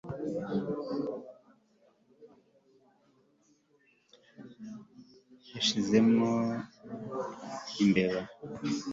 [5.55, 6.31] yashizemo
[7.83, 8.21] imbeba